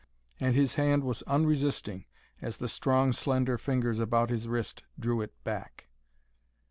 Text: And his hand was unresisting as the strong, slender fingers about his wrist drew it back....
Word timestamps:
And 0.39 0.55
his 0.55 0.73
hand 0.81 1.03
was 1.03 1.21
unresisting 1.27 2.05
as 2.41 2.57
the 2.57 2.67
strong, 2.67 3.13
slender 3.13 3.59
fingers 3.59 3.99
about 3.99 4.31
his 4.31 4.47
wrist 4.47 4.81
drew 4.99 5.21
it 5.21 5.35
back.... 5.43 5.89